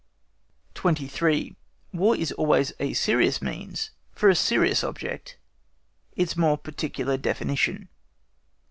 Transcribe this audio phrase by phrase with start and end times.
[0.73, 1.55] 23.
[1.93, 5.37] WAR IS ALWAYS A SERIOUS MEANS FOR A SERIOUS OBJECT.
[6.15, 7.87] ITS MORE PARTICULAR DEFINITION.